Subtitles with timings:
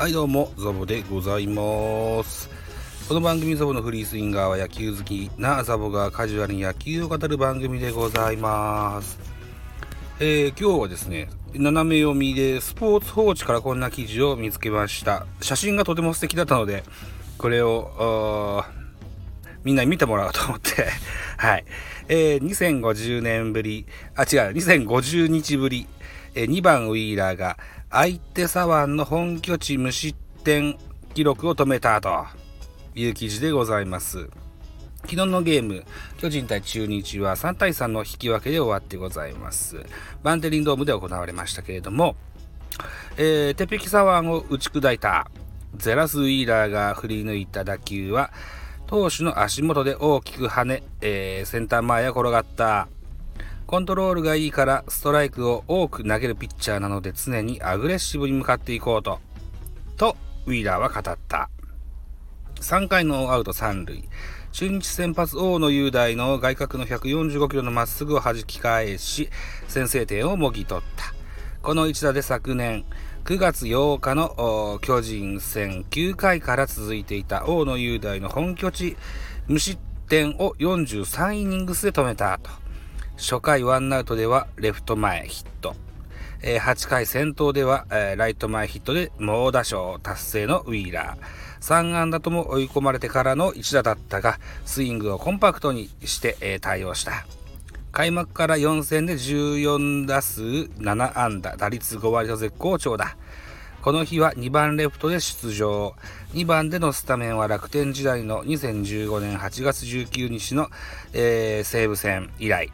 [0.00, 2.48] はいどうも、ザボでございます。
[3.06, 9.18] この番組ザボのフリースインガーは野球好きなザボがカジュアルに野球を語る番組でございます。
[10.18, 15.26] えー、今日はですね、斜め読みでスポーツ報知からこんな記事を見つけました。
[15.42, 16.82] 写真がとても素敵だったので、
[17.36, 18.64] これを、
[19.64, 20.88] みんなに見てもらおうと思って
[21.36, 21.64] はい。
[22.08, 23.84] えー、2050年ぶり、
[24.16, 25.86] あ、違う、2050日ぶり、
[26.34, 27.58] え、2番ウィーラーが
[27.90, 30.78] 相手左腕の本拠地無失点
[31.14, 32.26] 記録を止めたと
[32.94, 34.28] いう記事でございます。
[35.02, 35.84] 昨日のゲーム、
[36.18, 39.84] 巨人対中日は3対3の引き分けで終わってございます。
[40.22, 42.16] バンテリンドームで行われましたけれども、
[43.16, 45.30] えー、鉄壁左腕を打ち砕いた
[45.76, 48.30] ゼラス・ウィーラーが振り抜いた打球は、
[48.86, 52.88] 投手の足元で大きく跳ね、えー、センター前へ転がった。
[53.70, 59.20] コントロールがいいからストライクを多く投げるピッチャーなので常にアグレッシブに向かっていこうと、
[59.96, 61.48] とウィーラーは語った。
[62.56, 64.08] 3回のアウト3塁。
[64.50, 69.30] 中日先発大野雄大の外角の145キロのまっすぐを弾き返し、
[69.68, 71.14] 先制点をもぎ取った。
[71.62, 72.84] この一打で昨年、
[73.24, 78.96] 9月8日の巨人戦9回から続いていた大野雄大の本拠地
[79.46, 82.50] 無失点を43イニングスで止めたと。
[83.20, 85.76] 初回ワンアウトではレフト前ヒット。
[86.42, 87.84] えー、8回先頭では、
[88.16, 91.60] ライト前ヒットで猛打賞達成のウィーラー。
[91.60, 97.26] 3安打とも追い込まれてからの一打だったが、スイングをコンパクトにして、対応した。
[97.92, 103.18] 開幕から4戦で14打数7安打、打率5割と絶好調だ。
[103.82, 105.94] この日は2番レフトで出場。
[106.32, 110.68] 2番でのスタメンは楽天時代の2015年8月19日の、
[111.12, 112.72] えー、西武戦以来。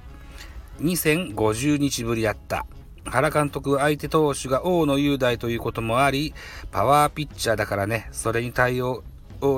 [0.80, 2.66] 2050日ぶりだった。
[3.04, 6.34] 原監督相手投手が大野雄大ということもあり、
[6.70, 9.02] パワーピッチャーだからね、それに対応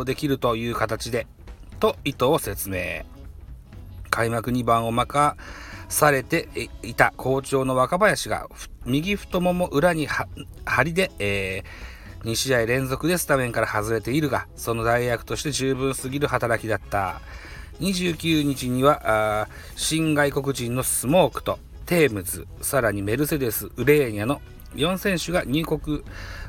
[0.05, 1.27] できるという形で、
[1.81, 3.05] と意図を説明。
[4.11, 5.37] 開幕2番を任
[5.89, 6.49] されて
[6.83, 8.49] いた好調の若林が
[8.85, 17.21] 右太もも裏に張りで、えー、2試合連続でスタメンから外れているが、その代役として十分すぎる働きだった。
[17.81, 24.41] 29日には新外国人のスモークとテームズさらにメルセデスウレーニャの
[24.75, 26.03] 4選手が入国。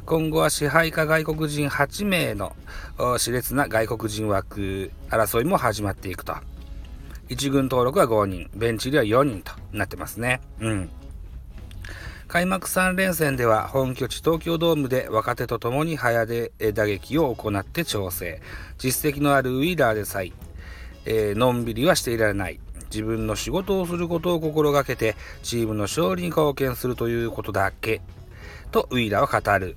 [0.05, 2.55] 今後は支配下外国人8名の
[2.97, 6.35] 熾烈な外国人枠争いも始まっていくと。
[7.29, 10.41] 1軍登録は5人ベンチ入りは4人となってますね。
[10.59, 10.89] うん。
[12.27, 18.41] 開幕3連戦では本拠地東京ドームで若手と共に早出打撃を行って調整。
[18.77, 20.31] 実績のあるウィーラーでさえ
[21.09, 22.59] えー、のんびりはしていられない。
[22.91, 28.01] 自分の仕事をすることを心がけて、チームの勝利に貢献するということだけ。
[28.71, 29.75] と、ウィーラーは語る。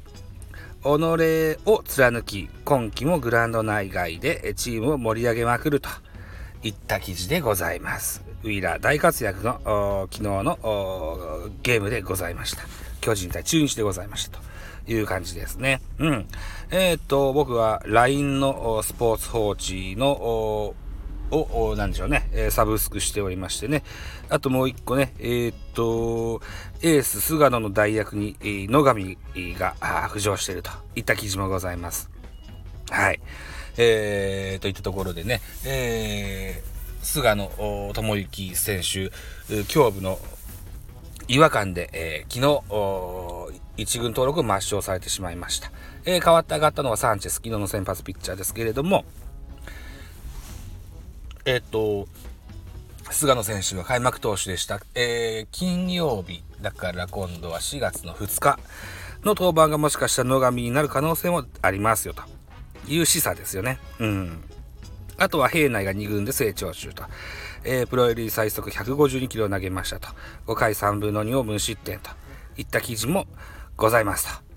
[0.84, 5.88] 己を貫き、今季もグランド内外でチームを盛り上げまくると
[6.62, 8.22] いった記事でございます。
[8.42, 10.58] ウィーラー大活躍の昨日の
[11.62, 12.64] ゲームでございました。
[13.00, 14.52] 巨人対中日でございましたと。
[14.88, 15.80] いう感じですね。
[15.98, 16.26] うん。
[16.70, 20.74] えー、っと、僕は LINE のスポーツ報知の
[21.32, 23.82] を、なんでしょうね、えサブスクしておりましてね。
[24.28, 26.42] あともう一個ね、えー、っと、
[26.82, 29.16] エース菅野の代役に、野上
[29.54, 29.74] が
[30.08, 32.10] 浮上しているといった記事もございます。
[32.90, 33.20] はい。
[33.78, 37.50] えー、といったところでね、えー、菅野
[37.94, 39.10] 智之選手、
[39.74, 40.18] 胸部の
[41.28, 45.72] 違和感で、えー、昨日、一軍登録抹消されてしまいました。
[46.04, 49.04] えー、代わって上がったのはサンチェス、昨日の先発ピッチャーですけれども、
[51.44, 52.06] えっ、と、
[53.10, 54.80] 菅野選手が開幕投手でした。
[54.94, 58.58] えー、金曜日、だから今度は4月の2日
[59.22, 62.22] の登板がもしかしたら野上になる可能性もありますよと
[62.86, 63.78] いう示唆ですよね。
[63.98, 64.44] うん。
[65.18, 67.04] あとは平内が2軍で成長中と。
[67.64, 70.08] えー、プロ入り最速152キロを投げましたと。
[70.46, 72.10] 5回3分の2を無失点と
[72.56, 73.26] いった記事も
[73.76, 74.51] ございますと。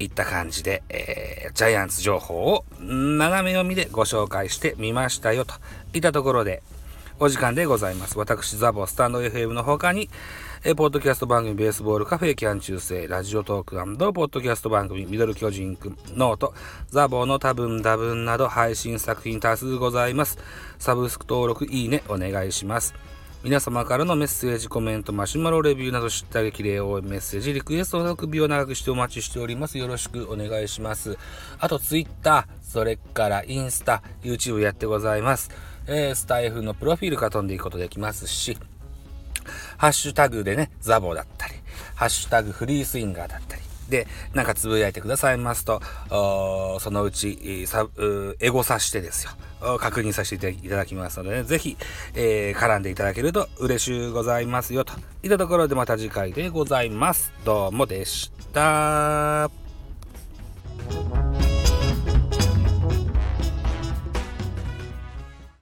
[0.00, 5.54] いった感じで、えー、ジャイアンツ情報を斜め読みでご紹介してみましたよと
[5.94, 6.62] いったところで、
[7.22, 8.18] お時間でございます。
[8.18, 10.08] 私、ザボ、スタンド FM の他に、
[10.64, 16.54] えポッドキャスト番組、ベースボールカフェ、キャン中世、ラジオトークポッドキャスト番組、ミドル巨人くん、ノート、
[16.88, 20.38] ザボの多分多分など配信作品多数ございます。
[20.78, 22.94] サブスク登録、いいね、お願いします。
[23.42, 29.78] 皆様からのメッセージ、コメント、マシュマロレビューなど知った激励応援メッセージ、リクエストの首を長くしてお待ちしております。
[29.78, 31.16] よろしくお願いします。
[31.58, 35.50] あと、ツイッター、それからインスタ、YouTube やってございます。
[35.86, 38.58] えー、スタイフのプロフィールから飛んでいくことできますし、
[39.78, 41.54] ハッシュタグでね、ザボだったり、
[41.94, 43.59] ハッシュタグフリースインガーだったり、
[43.90, 47.66] で、なんかつぶやいてくださいますと、そのうち、
[48.40, 49.32] エゴさしてですよ、
[49.78, 51.76] 確認させていただきますので、ね、ぜひ、
[52.14, 57.32] えー、絡んでいただけると嬉しゅうございますよ、といったところでまた次回でございます。
[57.44, 59.59] どうもでした。